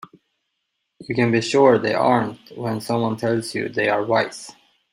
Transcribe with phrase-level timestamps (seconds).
[1.01, 4.49] You can be sure that they aren't when someone tells you they are wise.